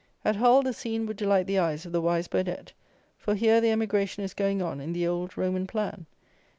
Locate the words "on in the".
4.59-5.05